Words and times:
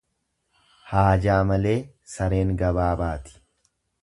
Haajaa 0.93 1.37
malee 1.51 1.75
sareen 2.15 2.57
gabaa 2.63 2.91
baati. 3.05 3.41